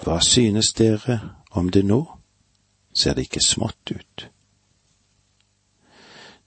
Hva 0.04 0.20
synes 0.24 0.72
dere 0.78 1.20
om 1.52 1.72
det 1.72 1.84
nå? 1.86 2.19
Ser 3.00 3.16
det 3.16 3.30
ikke 3.30 3.44
smått 3.44 3.94
ut? 3.96 4.30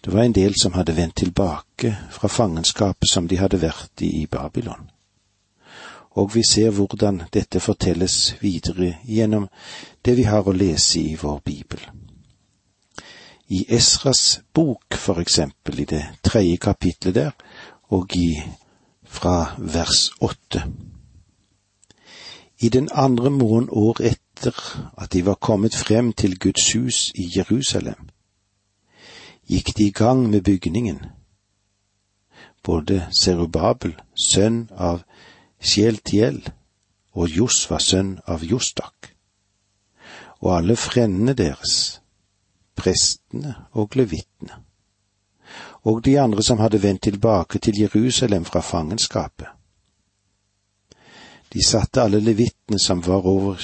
Det 0.04 0.12
var 0.12 0.26
en 0.26 0.34
del 0.36 0.56
som 0.60 0.74
hadde 0.76 0.96
vendt 0.96 1.22
tilbake 1.22 1.94
fra 2.10 2.28
fangenskapet 2.28 3.08
som 3.08 3.28
de 3.30 3.38
hadde 3.40 3.62
vært 3.62 4.02
i 4.04 4.10
i 4.22 4.26
Babylon 4.26 4.90
og 6.14 6.34
vi 6.34 6.42
ser 6.44 6.70
hvordan 6.70 7.22
dette 7.32 7.60
fortelles 7.60 8.34
videre 8.40 8.96
gjennom 9.04 9.48
det 10.04 10.16
vi 10.16 10.26
har 10.28 10.48
å 10.48 10.56
lese 10.56 11.00
i 11.00 11.16
vår 11.16 11.40
bibel. 11.44 11.80
I 13.48 13.64
Esras 13.68 14.40
bok, 14.54 14.94
for 14.96 15.20
eksempel, 15.20 15.80
i 15.80 15.84
det 15.84 16.02
tredje 16.24 16.56
kapitlet 16.56 17.14
der, 17.14 17.32
og 17.92 18.16
i 18.16 18.42
fra 19.04 19.54
vers 19.58 20.10
åtte. 20.20 20.64
I 22.60 22.68
den 22.68 22.88
andre 22.92 23.30
måned 23.30 23.68
år 23.72 24.00
etter 24.00 24.21
at 24.46 25.12
de 25.12 25.26
var 25.26 25.34
kommet 25.34 25.74
frem 25.74 26.12
til 26.12 26.38
Guds 26.38 26.72
hus 26.72 27.12
i 27.14 27.28
Jerusalem, 27.36 28.08
gikk 29.48 29.76
de 29.76 29.86
i 29.86 29.90
gang 29.90 30.30
med 30.30 30.42
bygningen. 30.42 31.00
Både 32.62 33.08
Serubabel, 33.20 33.94
sønn 34.14 34.68
av 34.76 35.02
Sjeltiel 35.60 36.42
og 37.12 37.28
Josva 37.28 37.78
sønn 37.78 38.16
av 38.26 38.44
Jostak, 38.44 39.12
og 40.40 40.56
alle 40.56 40.76
frendene 40.76 41.34
deres, 41.38 42.00
prestene 42.78 43.54
og 43.72 43.96
levittene, 43.98 44.62
og 45.82 46.04
de 46.04 46.16
andre 46.20 46.42
som 46.42 46.62
hadde 46.62 46.82
vendt 46.82 47.02
tilbake 47.02 47.58
til 47.58 47.80
Jerusalem 47.80 48.44
fra 48.44 48.60
fangenskapet. 48.60 49.48
De 51.52 51.64
satte 51.64 52.02
alle 52.02 52.20
levittene 52.20 52.78
som 52.80 53.02
var 53.06 53.26
over 53.26 53.60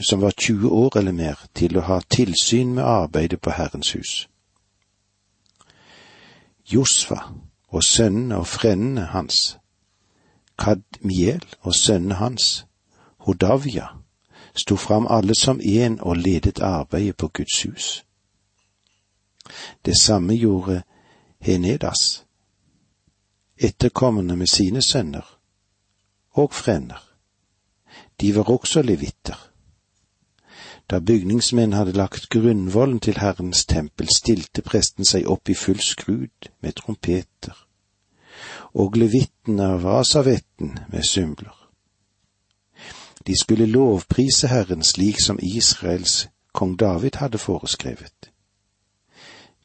som 0.00 0.20
var 0.20 0.30
20 0.30 0.68
år 0.68 0.98
eller 0.98 1.12
mer, 1.12 1.38
til 1.54 1.76
å 1.76 1.86
ha 1.86 2.00
tilsyn 2.10 2.74
med 2.74 2.84
arbeidet 2.84 3.40
på 3.40 3.50
Herrens 3.50 3.92
hus. 3.92 4.28
Josfa 6.72 7.18
og 7.68 7.84
sønnene 7.84 8.38
og 8.38 8.46
frendene 8.46 9.10
hans 9.12 9.58
Kadmiel 10.58 11.44
og 11.60 11.74
sønnene 11.74 12.14
hans, 12.14 12.66
Hodavia, 13.18 13.88
sto 14.54 14.76
fram 14.76 15.06
alle 15.10 15.34
som 15.34 15.60
én 15.60 16.00
og 16.00 16.16
ledet 16.16 16.60
arbeidet 16.60 17.16
på 17.16 17.28
Guds 17.28 17.62
hus. 17.62 18.04
Det 19.84 19.96
samme 20.00 20.34
gjorde 20.34 20.82
Henedas, 21.40 22.24
etterkommende 23.58 24.36
med 24.36 24.46
sine 24.46 24.82
sønner 24.82 25.38
og 26.32 26.54
frender. 26.54 27.02
De 28.20 28.34
var 28.36 28.50
også 28.50 28.82
levitter. 28.82 29.51
Da 30.92 30.98
bygningsmenn 31.00 31.72
hadde 31.72 31.92
lagt 31.96 32.28
grunnvollen 32.28 33.00
til 33.00 33.16
Herrens 33.18 33.64
tempel, 33.64 34.08
stilte 34.12 34.60
presten 34.62 35.08
seg 35.08 35.24
opp 35.24 35.48
i 35.48 35.54
full 35.56 35.80
skrud 35.80 36.50
med 36.60 36.76
trompeter 36.76 37.56
og 38.74 38.98
levittene 39.00 39.70
av 39.78 39.86
Asavetten 39.88 40.74
med 40.92 41.08
symbler. 41.08 41.56
De 43.26 43.38
skulle 43.38 43.70
lovprise 43.72 44.52
Herren 44.52 44.84
slik 44.84 45.20
som 45.24 45.40
Israels 45.40 46.26
kong 46.52 46.76
David 46.76 47.16
hadde 47.24 47.38
foreskrevet. 47.38 48.30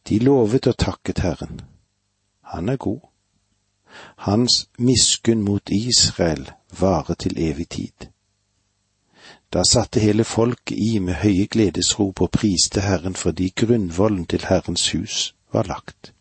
De 0.07 0.19
lovet 0.24 0.67
og 0.67 0.77
takket 0.77 1.19
Herren. 1.19 1.62
Han 2.55 2.69
er 2.69 2.79
god. 2.79 3.01
Hans 4.15 4.69
miskunn 4.79 5.43
mot 5.43 5.69
Israel 5.69 6.51
varer 6.79 7.19
til 7.19 7.36
evig 7.38 7.69
tid. 7.69 8.07
Da 9.54 9.63
satte 9.63 10.00
hele 10.00 10.24
folket 10.24 10.77
i 10.77 11.00
med 11.00 11.22
høye 11.24 11.48
gledesrop 11.48 12.22
og 12.22 12.32
priste 12.36 12.82
Herren 12.84 13.16
fordi 13.16 13.54
grunnvollen 13.56 14.25
til 14.25 14.46
Herrens 14.50 14.92
hus 14.92 15.34
var 15.54 15.63
lagt. 15.63 16.13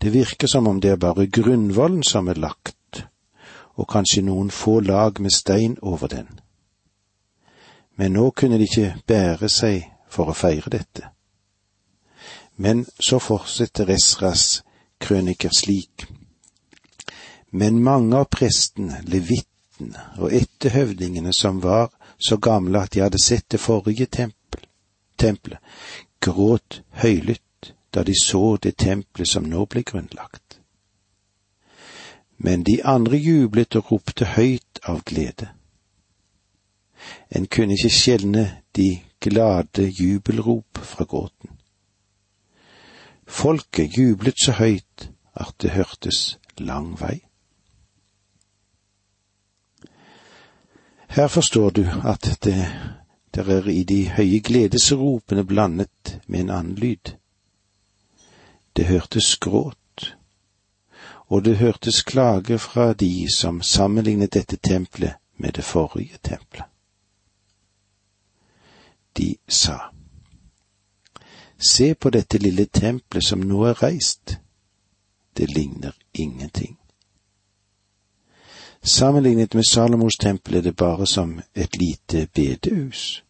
Det 0.00 0.12
virker 0.12 0.48
som 0.48 0.66
om 0.66 0.80
det 0.80 0.90
er 0.90 0.96
bare 0.96 1.26
grunnvollen 1.26 2.02
som 2.02 2.28
er 2.28 2.40
lagt, 2.40 3.04
og 3.76 3.88
kanskje 3.88 4.22
noen 4.24 4.50
få 4.50 4.80
lag 4.80 5.20
med 5.20 5.30
stein 5.30 5.76
over 5.82 6.08
den. 6.08 6.40
Men 7.96 8.12
nå 8.12 8.30
kunne 8.30 8.56
de 8.58 8.64
ikke 8.64 8.94
bære 9.06 9.48
seg 9.48 9.84
for 10.08 10.32
å 10.32 10.36
feire 10.36 10.72
dette. 10.72 11.10
Men 12.56 12.86
så 13.00 13.18
fortsetter 13.20 13.92
Esras 13.92 14.62
krøniker 15.00 15.52
slik. 15.52 16.06
Men 17.52 17.82
mange 17.84 18.16
av 18.16 18.30
prestene, 18.32 19.02
levittene 19.80 20.18
og 20.18 20.32
etterhøvdingene 20.32 21.32
som 21.32 21.62
var 21.62 21.90
så 22.18 22.36
gamle 22.36 22.82
at 22.82 22.94
de 22.94 23.00
hadde 23.00 23.22
sett 23.22 23.50
det 23.50 23.60
forrige 23.60 24.06
tempel, 24.06 24.66
tempelet, 25.18 25.58
gråt 26.20 26.82
høylytt 27.02 27.74
da 27.94 28.02
de 28.02 28.14
så 28.14 28.56
det 28.56 28.76
tempelet 28.76 29.28
som 29.28 29.44
nå 29.44 29.66
ble 29.66 29.82
grunnlagt. 29.82 30.60
Men 32.38 32.62
de 32.62 32.80
andre 32.84 33.16
jublet 33.16 33.76
og 33.76 33.92
ropte 33.92 34.24
høyt 34.24 34.80
av 34.84 35.02
glede. 35.04 35.50
En 37.30 37.46
kunne 37.46 37.74
ikke 37.74 37.90
skjelne 37.90 38.62
de 38.76 39.00
glade 39.20 39.88
jubelrop 39.88 40.78
fra 40.78 41.04
gråten. 41.04 41.50
Folket 43.26 43.96
jublet 43.96 44.36
så 44.40 44.52
høyt 44.52 45.10
at 45.34 45.54
det 45.60 45.70
hørtes 45.70 46.38
lang 46.58 46.96
vei. 47.00 47.29
Her 51.10 51.28
forstår 51.28 51.70
du 51.70 51.86
at 52.04 52.38
det 52.42 52.70
der 53.34 53.44
er 53.44 53.68
i 53.68 53.82
de 53.84 54.08
høye 54.10 54.40
gledesropene 54.40 55.44
blandet 55.44 56.20
med 56.26 56.40
en 56.40 56.50
annen 56.50 56.74
lyd. 56.74 57.14
Det 58.76 58.86
hørtes 58.86 59.36
gråt, 59.36 60.16
og 61.26 61.44
det 61.44 61.56
hørtes 61.56 62.02
klage 62.02 62.58
fra 62.58 62.92
de 62.92 63.26
som 63.36 63.62
sammenlignet 63.62 64.34
dette 64.34 64.56
tempelet 64.56 65.14
med 65.36 65.52
det 65.52 65.64
forrige 65.64 66.18
tempelet. 66.22 66.66
De 69.16 69.36
sa, 69.48 69.78
Se 71.58 71.94
på 71.94 72.10
dette 72.10 72.38
lille 72.38 72.64
tempelet 72.66 73.24
som 73.24 73.40
nå 73.40 73.64
er 73.64 73.82
reist. 73.82 74.38
Det 75.36 75.50
ligner 75.50 75.92
ingenting. 76.14 76.79
Sammenlignet 78.82 79.54
med 79.54 79.66
Salomos 79.66 80.16
tempel 80.16 80.54
er 80.54 80.62
det 80.62 80.76
bare 80.76 81.06
som 81.06 81.40
et 81.54 81.76
lite 81.76 82.26
bedehus. 82.34 83.22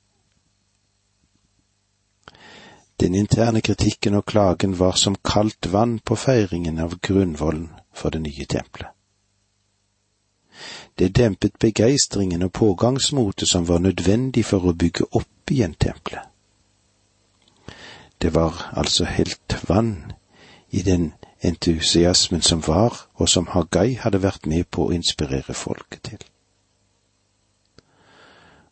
Den 3.01 3.15
interne 3.15 3.61
kritikken 3.61 4.15
og 4.15 4.27
klagen 4.27 4.79
var 4.79 4.93
som 4.93 5.17
kaldt 5.25 5.73
vann 5.73 5.99
på 5.99 6.17
feiringen 6.17 6.79
av 6.79 6.99
grunnvollen 7.01 7.71
for 7.93 8.11
det 8.11 8.21
nye 8.21 8.47
tempelet. 8.47 8.93
Det 10.95 11.09
dempet 11.17 11.59
begeistringen 11.59 12.43
og 12.43 12.53
pågangsmotet 12.53 13.49
som 13.49 13.65
var 13.69 13.79
nødvendig 13.79 14.45
for 14.45 14.67
å 14.69 14.77
bygge 14.77 15.09
opp 15.11 15.51
igjen 15.51 15.75
tempelet. 15.75 16.29
Det 18.19 18.35
var 18.35 18.55
altså 18.77 19.05
helt 19.05 19.57
vann 19.69 20.13
i 20.71 20.83
den 20.83 21.13
entusiasmen 21.43 22.43
som 22.43 22.63
var, 22.67 23.07
og 23.15 23.29
som 23.29 23.47
Hagai 23.47 23.95
hadde 23.95 24.23
vært 24.23 24.47
med 24.47 24.65
på 24.71 24.87
å 24.87 24.93
inspirere 24.93 25.55
folket 25.55 26.03
til. 26.03 26.25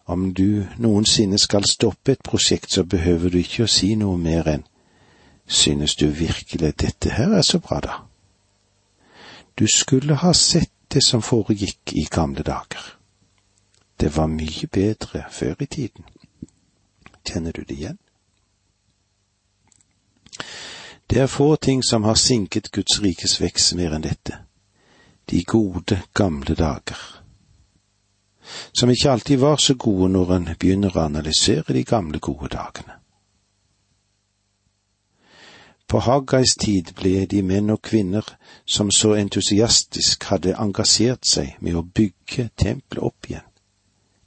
Om 0.08 0.34
du 0.34 0.64
noensinne 0.78 1.38
skal 1.38 1.64
stoppe 1.68 2.12
et 2.12 2.22
prosjekt, 2.24 2.72
så 2.72 2.84
behøver 2.84 3.30
du 3.30 3.38
ikke 3.38 3.64
å 3.64 3.72
si 3.72 3.94
noe 3.94 4.16
mer 4.16 4.48
enn 4.48 4.66
synes 5.48 5.96
du 5.96 6.06
virkelig 6.06 6.74
dette 6.80 7.10
her 7.10 7.32
er 7.32 7.42
så 7.42 7.58
bra, 7.58 7.80
da? 7.80 7.94
Du 9.58 9.66
skulle 9.66 10.14
ha 10.14 10.32
sett 10.32 10.72
det 10.92 11.02
som 11.04 11.22
foregikk 11.22 11.92
i 11.92 12.04
gamle 12.10 12.42
dager. 12.42 12.98
Det 14.00 14.16
var 14.16 14.26
mye 14.26 14.66
bedre 14.72 15.24
før 15.30 15.54
i 15.60 15.66
tiden. 15.66 16.04
Kjenner 17.26 17.52
du 17.52 17.62
det 17.62 17.76
igjen? 17.76 17.98
Det 21.10 21.18
er 21.18 21.26
få 21.26 21.56
ting 21.56 21.82
som 21.84 22.04
har 22.04 22.14
sinket 22.14 22.72
Guds 22.72 23.00
rikes 23.02 23.40
vekst 23.40 23.74
mer 23.76 23.94
enn 23.96 24.04
dette. 24.04 24.42
De 25.30 25.40
gode, 25.44 26.02
gamle 26.14 26.54
dager. 26.54 27.00
Som 28.76 28.90
ikke 28.90 29.10
alltid 29.10 29.38
var 29.38 29.56
så 29.56 29.74
gode 29.74 30.08
når 30.12 30.32
en 30.36 30.48
begynner 30.60 30.96
å 30.96 31.06
analysere 31.08 31.72
de 31.72 31.84
gamle, 31.84 32.20
gode 32.20 32.48
dagene. 32.52 32.98
På 35.88 36.02
Haggais 36.04 36.52
tid 36.60 36.92
ble 36.96 37.24
de 37.24 37.40
menn 37.42 37.70
og 37.72 37.80
kvinner 37.80 38.26
som 38.68 38.90
så 38.92 39.14
entusiastisk 39.16 40.26
hadde 40.28 40.56
engasjert 40.60 41.24
seg 41.24 41.54
med 41.64 41.78
å 41.80 41.82
bygge 41.82 42.50
tempelet 42.56 43.04
opp 43.04 43.30
igjen. 43.30 43.46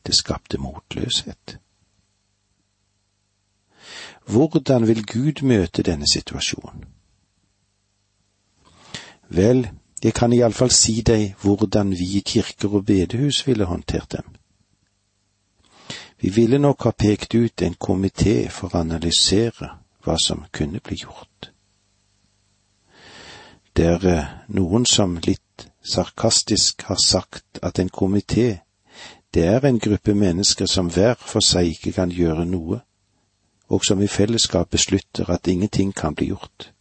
Det 0.02 0.18
skapte 0.18 0.58
motløshet. 0.58 1.60
Hvordan 4.28 4.88
vil 4.88 5.06
Gud 5.06 5.42
møte 5.44 5.84
denne 5.84 6.06
situasjonen? 6.14 6.86
Vel, 9.30 9.70
jeg 10.04 10.14
kan 10.14 10.34
iallfall 10.34 10.72
si 10.76 11.02
deg 11.08 11.36
hvordan 11.42 11.92
vi 11.96 12.18
i 12.18 12.22
kirker 12.26 12.76
og 12.76 12.86
bedehus 12.86 13.46
ville 13.48 13.66
håndtert 13.66 14.12
dem. 14.12 14.28
Vi 16.22 16.30
ville 16.30 16.60
nok 16.60 16.84
ha 16.84 16.92
pekt 16.92 17.36
ut 17.36 17.62
en 17.62 17.76
komité 17.80 18.50
for 18.50 18.76
å 18.76 18.82
analysere 18.84 19.72
hva 20.04 20.18
som 20.20 20.46
kunne 20.54 20.82
bli 20.84 21.00
gjort. 21.02 21.52
Det 23.74 23.86
er 23.88 24.06
eh, 24.06 24.30
noen 24.54 24.86
som 24.86 25.16
litt 25.26 25.70
sarkastisk 25.82 26.84
har 26.90 27.00
sagt 27.02 27.62
at 27.64 27.80
en 27.80 27.90
komité, 27.90 28.62
det 29.34 29.46
er 29.48 29.66
en 29.66 29.80
gruppe 29.80 30.14
mennesker 30.14 30.66
som 30.66 30.92
hver 30.92 31.16
for 31.16 31.42
seg 31.46 31.72
ikke 31.72 31.96
kan 31.96 32.12
gjøre 32.12 32.46
noe, 32.46 32.82
og 33.72 33.86
som 33.86 34.02
i 34.02 34.08
fellesskap 34.08 34.70
beslutter 34.70 35.30
at 35.32 35.48
ingenting 35.48 35.94
kan 35.96 36.16
bli 36.16 36.28
gjort. 36.28 36.72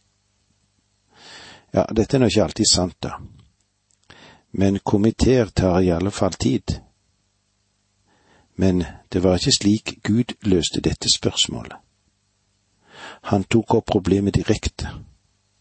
Ja, 1.73 1.85
dette 1.95 2.17
er 2.17 2.19
nå 2.19 2.27
ikke 2.27 2.43
alltid 2.43 2.67
sant, 2.67 2.97
da. 2.99 3.13
Men 4.51 4.79
komiteer 4.83 5.53
tar 5.55 5.79
i 5.79 5.93
alle 5.95 6.11
fall 6.11 6.33
tid. 6.33 6.81
Men 8.59 8.83
det 9.13 9.23
var 9.23 9.39
ikke 9.39 9.55
slik 9.55 9.93
Gud 10.03 10.35
løste 10.43 10.81
dette 10.83 11.07
spørsmålet. 11.15 11.77
Han 13.31 13.43
tok 13.43 13.77
opp 13.79 13.87
problemet 13.87 14.35
direkte 14.35 14.91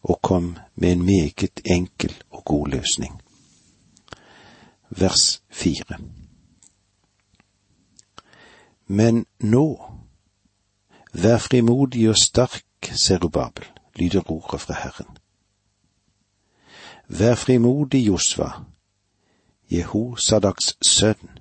og 0.03 0.19
kom 0.23 0.57
med 0.75 0.93
en 0.93 1.07
meget 1.07 1.63
enkel 1.65 2.15
og 2.31 2.45
god 2.45 2.69
løsning. 2.75 3.21
Vers 4.91 5.43
fire. 5.51 6.01
Men 8.87 9.27
nå 9.39 9.67
Vær 11.13 11.39
frimodig 11.39 12.09
og 12.09 12.17
sterk, 12.17 12.65
Serubabel, 12.83 13.67
lyder 13.97 14.31
ordet 14.31 14.61
fra 14.61 14.75
Herren. 14.75 15.17
Vær 17.09 17.35
frimodig, 17.35 18.07
Josva, 18.07 18.51
Jehosadaks 19.71 20.77
sønn, 20.83 21.39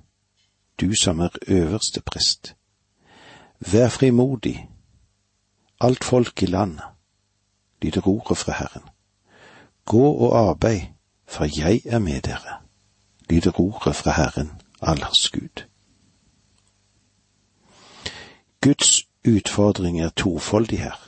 du 0.80 0.94
som 1.02 1.20
er 1.20 1.28
øverste 1.48 2.00
prest. 2.00 2.56
Vær 3.72 3.88
frimodig, 3.88 4.68
alt 5.80 6.04
folk 6.04 6.42
i 6.42 6.46
landet, 6.46 6.84
lyder 7.82 8.08
ordet 8.08 8.38
fra 8.38 8.52
Herren. 8.52 8.88
Gå 9.84 10.12
og 10.12 10.48
arbeid, 10.50 10.80
for 11.26 11.44
jeg 11.44 11.82
er 11.84 11.98
med 11.98 12.20
dere, 12.20 12.58
lyder 13.30 13.60
ordet 13.60 13.96
fra 13.96 14.10
Herren, 14.10 14.50
allers 14.82 15.30
Gud. 15.30 15.64
Guds 18.60 19.09
utfordring 19.26 20.00
er 20.00 20.10
tofoldig 20.16 20.78
her. 20.80 20.98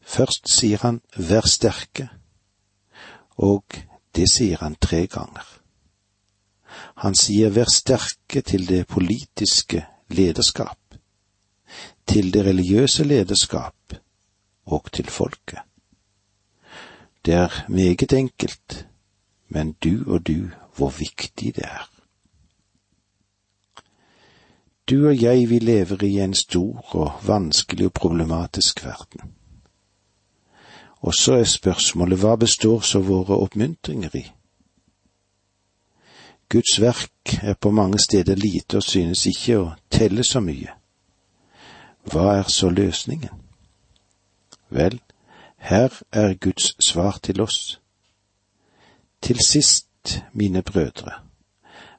Først 0.00 0.48
sier 0.50 0.82
han 0.82 1.00
vær 1.16 1.46
sterke, 1.48 2.08
og 3.36 3.64
det 4.14 4.28
sier 4.30 4.60
han 4.60 4.76
tre 4.80 5.06
ganger. 5.06 5.46
Han 7.02 7.14
sier 7.14 7.54
vær 7.54 7.70
sterke 7.70 8.42
til 8.42 8.68
det 8.68 8.86
politiske 8.86 9.84
lederskap, 10.10 10.78
til 12.06 12.32
det 12.34 12.44
religiøse 12.46 13.04
lederskap 13.04 13.96
og 14.66 14.92
til 14.92 15.10
folket. 15.10 15.62
Det 17.24 17.34
er 17.34 17.64
meget 17.68 18.12
enkelt, 18.12 18.86
men 19.48 19.72
du 19.72 20.04
og 20.06 20.26
du 20.26 20.50
hvor 20.76 20.90
viktig 20.90 21.56
det 21.56 21.64
er. 21.64 21.93
Du 24.90 25.08
og 25.08 25.22
jeg, 25.22 25.48
vi 25.48 25.58
lever 25.58 26.04
i 26.04 26.18
en 26.20 26.34
stor 26.34 26.94
og 26.94 27.12
vanskelig 27.26 27.86
og 27.86 27.92
problematisk 27.92 28.84
verden. 28.84 29.32
Og 31.00 31.14
så 31.14 31.34
er 31.34 31.44
spørsmålet 31.44 32.20
hva 32.20 32.36
består 32.36 32.80
så 32.80 33.00
våre 33.00 33.36
oppmuntringer 33.36 34.16
i? 34.16 34.24
Guds 36.48 36.80
verk 36.80 37.34
er 37.42 37.54
på 37.54 37.70
mange 37.70 37.98
steder 37.98 38.34
lite 38.34 38.76
og 38.76 38.82
synes 38.82 39.26
ikke 39.26 39.58
å 39.58 39.72
telle 39.90 40.24
så 40.24 40.40
mye. 40.44 40.76
Hva 42.04 42.26
er 42.38 42.50
så 42.52 42.68
løsningen? 42.68 43.32
Vel, 44.68 45.00
her 45.56 45.92
er 46.12 46.34
Guds 46.34 46.74
svar 46.84 47.18
til 47.22 47.40
oss. 47.40 47.80
Til 49.22 49.40
sist, 49.40 50.20
mine 50.32 50.62
brødre, 50.62 51.12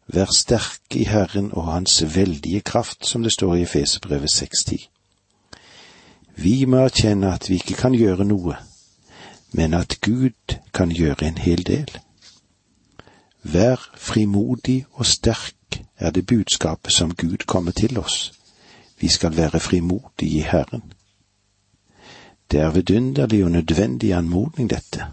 vær 0.08 0.32
sterke 0.36 1.00
i 1.00 1.04
Herren 1.04 1.52
og 1.52 1.66
Hans 1.72 2.16
veldige 2.16 2.62
kraft, 2.62 3.06
som 3.06 3.24
det 3.24 3.34
står 3.34 3.56
i 3.56 3.62
Efeserbrevet 3.62 4.30
6.10. 4.42 4.90
Vi 6.36 6.66
må 6.66 6.78
erkjenne 6.78 7.34
at 7.34 7.50
vi 7.50 7.56
ikke 7.56 7.78
kan 7.80 7.94
gjøre 7.96 8.26
noe, 8.26 8.58
men 9.54 9.74
at 9.74 9.98
Gud 10.02 10.58
kan 10.74 10.92
gjøre 10.92 11.28
en 11.28 11.38
hel 11.38 11.64
del. 11.68 11.92
Vær 13.44 13.90
frimodig 13.98 14.86
og 14.92 15.06
sterk 15.06 15.82
er 15.98 16.12
det 16.12 16.26
budskapet 16.28 16.94
som 16.94 17.16
Gud 17.16 17.46
kommer 17.48 17.72
til 17.72 18.00
oss. 18.00 18.34
Vi 19.00 19.08
skal 19.08 19.38
være 19.38 19.60
frimodige 19.60 20.38
i 20.38 20.42
Herren. 20.42 20.94
Det 22.52 22.60
er 22.60 22.72
vidunderlig 22.72 23.44
og 23.44 23.52
nødvendig 23.52 24.14
anmodning, 24.14 24.70
dette, 24.70 25.06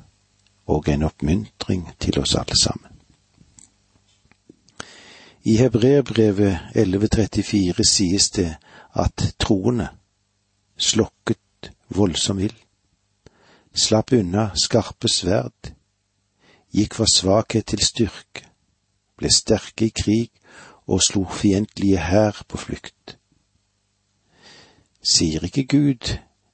og 0.66 0.88
en 0.88 1.02
oppmuntring 1.02 1.88
til 2.00 2.18
oss 2.18 2.34
alle 2.34 2.56
sammen. 2.56 2.91
I 5.44 5.56
Hebreerbrevet 5.58 6.58
1134 6.74 7.82
sies 7.88 8.30
det 8.30 8.50
at 8.94 9.24
troende 9.42 9.88
slokket 10.78 11.72
voldsom 11.90 12.38
ild, 12.38 12.58
slapp 13.74 14.12
unna 14.14 14.52
skarpe 14.54 15.10
sverd, 15.10 15.72
gikk 16.70 16.94
fra 16.94 17.08
svakhet 17.10 17.66
til 17.72 17.82
styrke, 17.82 18.44
ble 19.18 19.32
sterke 19.34 19.88
i 19.88 19.90
krig 19.90 20.30
og 20.86 21.02
slo 21.02 21.24
fiendtlige 21.26 21.98
hær 21.98 22.44
på 22.46 22.62
flukt. 22.62 23.16
Sier 25.02 25.42
ikke 25.42 25.66
Gud 25.66 26.12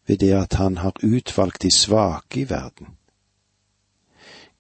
ved 0.09 0.23
det 0.25 0.33
at 0.33 0.57
han 0.57 0.81
har 0.81 0.97
utvalgt 1.05 1.61
de 1.63 1.75
svake 1.77 2.41
i 2.41 2.49
verden? 2.49 2.97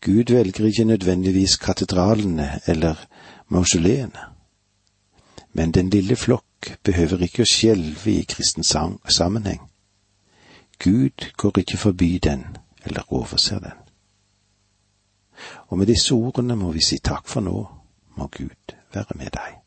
Gud 0.04 0.36
velger 0.36 0.68
ikke 0.68 0.84
nødvendigvis 0.84 1.56
katedralene 1.56 2.60
eller 2.66 3.00
mausoleene, 3.48 4.28
men 5.52 5.72
den 5.72 5.90
lille 5.90 6.16
flokk 6.16 6.78
behøver 6.84 7.22
ikke 7.24 7.42
å 7.42 7.48
skjelve 7.48 8.12
i 8.12 8.26
kristen 8.28 8.64
sammenheng. 8.64 9.62
Gud 10.78 11.30
går 11.36 11.58
ikke 11.62 11.78
forbi 11.78 12.18
den 12.22 12.44
eller 12.84 13.12
overser 13.12 13.58
den. 13.58 13.78
Og 15.68 15.78
med 15.78 15.86
disse 15.86 16.14
ordene 16.14 16.56
må 16.56 16.72
vi 16.72 16.82
si 16.82 16.98
takk 16.98 17.28
for 17.28 17.44
nå, 17.44 17.56
må 18.16 18.26
Gud 18.34 18.74
være 18.94 19.18
med 19.18 19.34
deg. 19.34 19.58